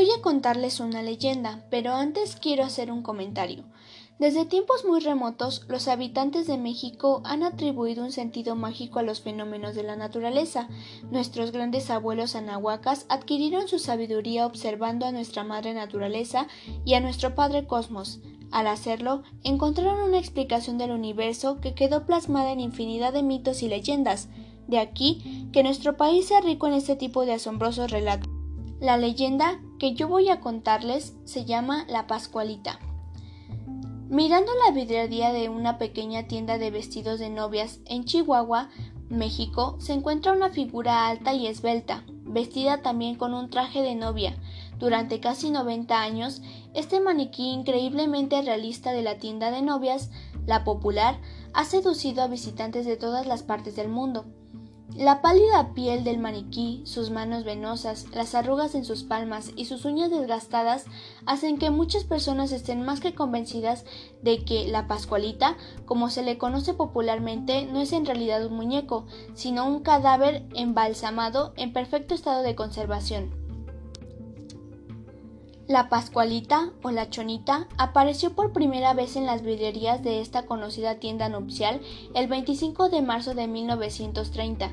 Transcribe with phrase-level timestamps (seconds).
[0.00, 3.64] Voy a contarles una leyenda, pero antes quiero hacer un comentario.
[4.18, 9.20] Desde tiempos muy remotos, los habitantes de México han atribuido un sentido mágico a los
[9.20, 10.68] fenómenos de la naturaleza.
[11.10, 16.48] Nuestros grandes abuelos anahuacas adquirieron su sabiduría observando a nuestra madre naturaleza
[16.86, 18.20] y a nuestro padre cosmos.
[18.50, 23.68] Al hacerlo, encontraron una explicación del universo que quedó plasmada en infinidad de mitos y
[23.68, 24.30] leyendas.
[24.66, 28.30] De aquí que nuestro país sea rico en este tipo de asombrosos relatos.
[28.80, 32.78] La leyenda que yo voy a contarles se llama La Pascualita.
[34.10, 38.68] Mirando la vidrería de una pequeña tienda de vestidos de novias en Chihuahua,
[39.08, 44.36] México, se encuentra una figura alta y esbelta, vestida también con un traje de novia.
[44.78, 46.42] Durante casi 90 años,
[46.74, 50.10] este maniquí increíblemente realista de la tienda de novias,
[50.46, 51.18] la popular,
[51.54, 54.26] ha seducido a visitantes de todas las partes del mundo.
[54.96, 59.84] La pálida piel del maniquí, sus manos venosas, las arrugas en sus palmas y sus
[59.84, 60.84] uñas desgastadas
[61.26, 63.84] hacen que muchas personas estén más que convencidas
[64.22, 69.06] de que la Pascualita, como se le conoce popularmente, no es en realidad un muñeco,
[69.34, 73.39] sino un cadáver embalsamado en perfecto estado de conservación.
[75.70, 80.96] La Pascualita o la Chonita apareció por primera vez en las vidrierías de esta conocida
[80.96, 81.80] tienda nupcial
[82.16, 84.72] el 25 de marzo de 1930.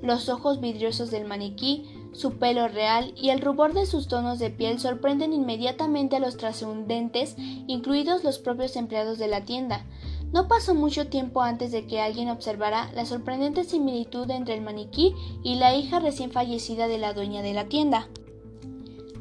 [0.00, 4.48] Los ojos vidriosos del maniquí, su pelo real y el rubor de sus tonos de
[4.48, 9.84] piel sorprenden inmediatamente a los transeúntes, incluidos los propios empleados de la tienda.
[10.32, 15.14] No pasó mucho tiempo antes de que alguien observara la sorprendente similitud entre el maniquí
[15.42, 18.08] y la hija recién fallecida de la dueña de la tienda.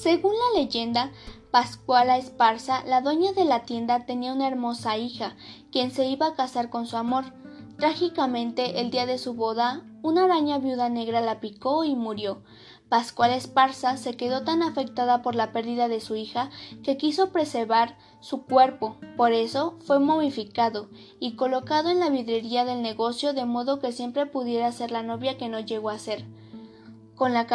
[0.00, 1.12] Según la leyenda,
[1.50, 5.36] Pascuala Esparza, la dueña de la tienda, tenía una hermosa hija,
[5.70, 7.34] quien se iba a casar con su amor.
[7.76, 12.42] Trágicamente, el día de su boda, una araña viuda negra la picó y murió.
[12.88, 16.48] Pascuala Esparza se quedó tan afectada por la pérdida de su hija
[16.82, 20.88] que quiso preservar su cuerpo, por eso fue momificado
[21.18, 25.36] y colocado en la vidrería del negocio de modo que siempre pudiera ser la novia
[25.36, 26.24] que no llegó a ser.
[27.16, 27.46] Con la,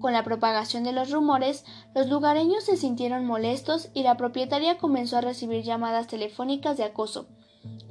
[0.00, 1.64] con la propagación de los rumores,
[1.94, 7.26] los lugareños se sintieron molestos y la propietaria comenzó a recibir llamadas telefónicas de acoso.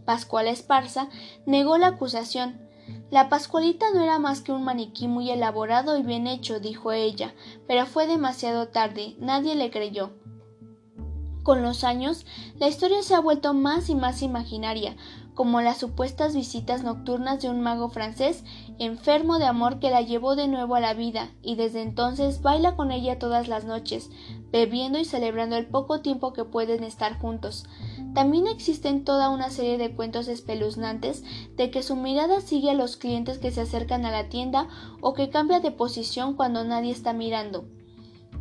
[0.05, 1.09] Pascual Esparza
[1.45, 2.61] negó la acusación.
[3.11, 7.33] La Pascualita no era más que un maniquí muy elaborado y bien hecho, dijo ella,
[7.67, 10.11] pero fue demasiado tarde, nadie le creyó.
[11.43, 12.25] Con los años,
[12.57, 14.95] la historia se ha vuelto más y más imaginaria,
[15.37, 18.43] como las supuestas visitas nocturnas de un mago francés
[18.79, 22.75] enfermo de amor que la llevó de nuevo a la vida y desde entonces baila
[22.75, 24.09] con ella todas las noches,
[24.51, 27.67] bebiendo y celebrando el poco tiempo que pueden estar juntos.
[28.15, 31.23] También existen toda una serie de cuentos espeluznantes
[31.55, 34.67] de que su mirada sigue a los clientes que se acercan a la tienda
[35.01, 37.65] o que cambia de posición cuando nadie está mirando.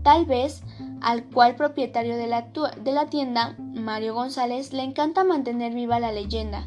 [0.02, 0.62] Tal vez
[1.02, 2.48] al cual propietario de la,
[2.82, 6.66] de la tienda, Mario González, le encanta mantener viva la leyenda.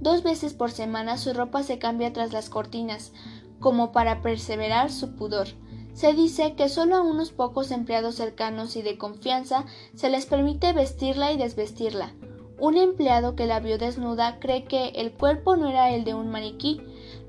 [0.00, 3.12] Dos veces por semana su ropa se cambia tras las cortinas,
[3.58, 5.48] como para perseverar su pudor.
[5.92, 9.64] Se dice que solo a unos pocos empleados cercanos y de confianza
[9.96, 12.12] se les permite vestirla y desvestirla.
[12.60, 16.28] Un empleado que la vio desnuda cree que el cuerpo no era el de un
[16.28, 16.80] maniquí.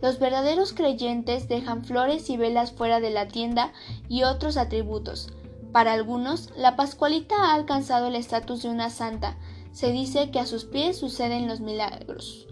[0.01, 3.73] Los verdaderos creyentes dejan flores y velas fuera de la tienda
[4.07, 5.33] y otros atributos.
[5.71, 9.37] Para algunos, la Pascualita ha alcanzado el estatus de una santa.
[9.71, 12.47] Se dice que a sus pies suceden los milagros.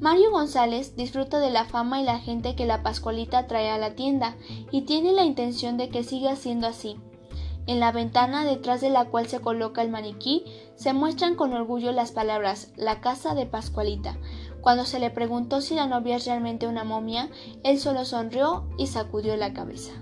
[0.00, 3.94] Mario González disfruta de la fama y la gente que la Pascualita trae a la
[3.94, 4.36] tienda
[4.70, 6.96] y tiene la intención de que siga siendo así.
[7.66, 10.44] En la ventana detrás de la cual se coloca el maniquí
[10.74, 14.18] se muestran con orgullo las palabras La casa de Pascualita.
[14.60, 17.30] Cuando se le preguntó si la novia es realmente una momia,
[17.62, 19.92] él solo sonrió y sacudió la cabeza.